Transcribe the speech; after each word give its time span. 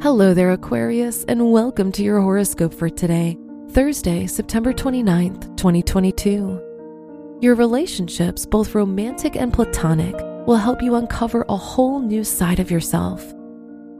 Hello 0.00 0.32
there, 0.32 0.52
Aquarius, 0.52 1.24
and 1.24 1.50
welcome 1.50 1.90
to 1.90 2.04
your 2.04 2.20
horoscope 2.20 2.72
for 2.72 2.88
today, 2.88 3.36
Thursday, 3.70 4.28
September 4.28 4.72
29th, 4.72 5.56
2022. 5.56 7.38
Your 7.40 7.56
relationships, 7.56 8.46
both 8.46 8.76
romantic 8.76 9.34
and 9.34 9.52
platonic, 9.52 10.14
will 10.46 10.54
help 10.54 10.84
you 10.84 10.94
uncover 10.94 11.44
a 11.48 11.56
whole 11.56 11.98
new 11.98 12.22
side 12.22 12.60
of 12.60 12.70
yourself. 12.70 13.34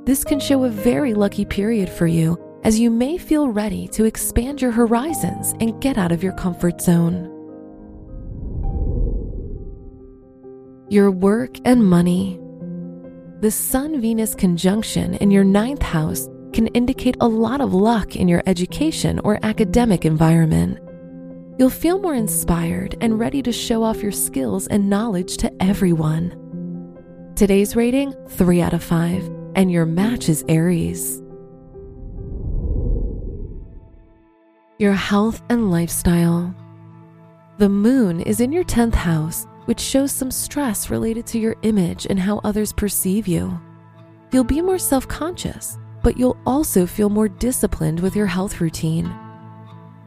This 0.04 0.22
can 0.22 0.38
show 0.38 0.62
a 0.62 0.70
very 0.70 1.14
lucky 1.14 1.44
period 1.44 1.90
for 1.90 2.06
you 2.06 2.38
as 2.62 2.78
you 2.78 2.92
may 2.92 3.18
feel 3.18 3.48
ready 3.48 3.88
to 3.88 4.04
expand 4.04 4.62
your 4.62 4.70
horizons 4.70 5.54
and 5.58 5.82
get 5.82 5.98
out 5.98 6.12
of 6.12 6.22
your 6.22 6.34
comfort 6.34 6.80
zone. 6.80 7.24
Your 10.88 11.10
work 11.10 11.56
and 11.64 11.84
money. 11.84 12.38
The 13.40 13.52
Sun 13.52 14.00
Venus 14.00 14.34
conjunction 14.34 15.14
in 15.14 15.30
your 15.30 15.44
ninth 15.44 15.80
house 15.80 16.28
can 16.52 16.66
indicate 16.68 17.16
a 17.20 17.28
lot 17.28 17.60
of 17.60 17.72
luck 17.72 18.16
in 18.16 18.26
your 18.26 18.42
education 18.46 19.20
or 19.22 19.38
academic 19.44 20.04
environment. 20.04 20.80
You'll 21.56 21.70
feel 21.70 22.00
more 22.00 22.16
inspired 22.16 22.96
and 23.00 23.20
ready 23.20 23.40
to 23.42 23.52
show 23.52 23.84
off 23.84 24.02
your 24.02 24.10
skills 24.10 24.66
and 24.66 24.90
knowledge 24.90 25.36
to 25.36 25.52
everyone. 25.62 26.34
Today's 27.36 27.76
rating 27.76 28.12
3 28.30 28.60
out 28.60 28.72
of 28.72 28.82
5, 28.82 29.30
and 29.54 29.70
your 29.70 29.86
match 29.86 30.28
is 30.28 30.44
Aries. 30.48 31.22
Your 34.80 34.94
health 34.94 35.42
and 35.48 35.70
lifestyle. 35.70 36.52
The 37.58 37.68
moon 37.68 38.20
is 38.20 38.40
in 38.40 38.50
your 38.50 38.64
10th 38.64 38.96
house, 38.96 39.46
which 39.68 39.80
shows 39.80 40.10
some 40.10 40.30
stress 40.30 40.88
related 40.88 41.26
to 41.26 41.38
your 41.38 41.54
image 41.60 42.06
and 42.08 42.18
how 42.18 42.40
others 42.42 42.72
perceive 42.72 43.28
you. 43.28 43.60
You'll 44.32 44.42
be 44.42 44.62
more 44.62 44.78
self 44.78 45.06
conscious, 45.06 45.76
but 46.02 46.16
you'll 46.16 46.38
also 46.46 46.86
feel 46.86 47.10
more 47.10 47.28
disciplined 47.28 48.00
with 48.00 48.16
your 48.16 48.24
health 48.24 48.62
routine. 48.62 49.14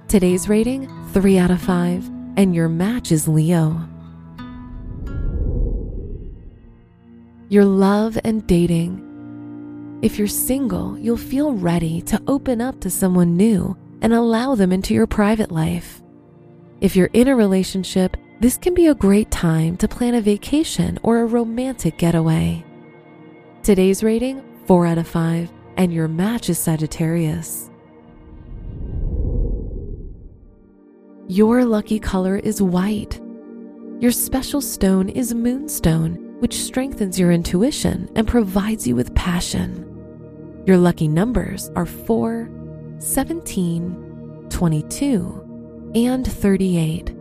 Today's 0.08 0.50
rating 0.50 0.90
3 1.12 1.38
out 1.38 1.52
of 1.52 1.62
5, 1.62 2.10
and 2.38 2.56
your 2.56 2.70
match 2.70 3.12
is 3.12 3.28
Leo. 3.28 3.88
Your 7.50 7.66
love 7.66 8.18
and 8.24 8.48
dating. 8.48 10.00
If 10.02 10.18
you're 10.18 10.28
single, 10.28 10.98
you'll 10.98 11.18
feel 11.18 11.54
ready 11.54 12.02
to 12.02 12.20
open 12.26 12.62
up 12.62 12.80
to 12.80 12.90
someone 12.90 13.38
new 13.38 13.78
and 14.02 14.12
allow 14.12 14.56
them 14.56 14.72
into 14.72 14.96
your 14.96 15.06
private 15.06 15.52
life. 15.52 16.02
If 16.82 16.96
you're 16.96 17.12
in 17.14 17.28
a 17.28 17.36
relationship, 17.36 18.18
this 18.42 18.58
can 18.58 18.74
be 18.74 18.88
a 18.88 18.96
great 18.96 19.30
time 19.30 19.78
to 19.78 19.88
plan 19.88 20.16
a 20.16 20.22
vacation 20.22 20.98
or 21.04 21.20
a 21.20 21.26
romantic 21.28 22.00
getaway. 22.00 22.66
Today's 23.62 24.04
rating 24.04 24.44
4 24.66 24.88
out 24.88 24.98
of 24.98 25.08
5, 25.08 25.52
and 25.78 25.94
your 25.94 26.08
match 26.08 26.50
is 26.50 26.58
Sagittarius. 26.58 27.70
Your 31.28 31.64
lucky 31.66 32.00
color 32.00 32.38
is 32.38 32.64
white. 32.64 33.22
Your 34.00 34.12
special 34.12 34.60
stone 34.60 35.10
is 35.10 35.36
moonstone, 35.36 36.16
which 36.40 36.64
strengthens 36.64 37.20
your 37.20 37.32
intuition 37.32 38.10
and 38.16 38.28
provides 38.28 38.88
you 38.88 38.96
with 38.96 39.14
passion. 39.14 39.86
Your 40.66 40.78
lucky 40.78 41.08
numbers 41.08 41.70
are 41.76 41.86
4, 41.86 42.50
17, 42.98 44.48
22, 44.50 45.92
and 45.94 46.26
38. 46.26 47.21